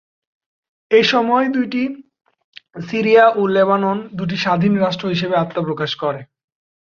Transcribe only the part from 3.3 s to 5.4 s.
ও Lebanon দুটি স্বাধীন রাষ্ট্র হিসেবে